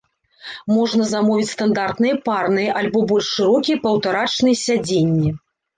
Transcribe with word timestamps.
Можна 0.75 1.03
замовіць 1.09 1.51
стандартныя 1.55 2.15
парныя, 2.31 2.71
альбо 2.83 2.99
больш 3.13 3.27
шырокія 3.39 3.77
паўтарачныя 3.87 4.63
сядзенні. 4.69 5.29